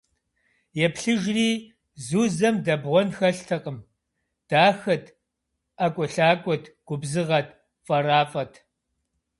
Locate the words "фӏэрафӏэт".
7.85-8.53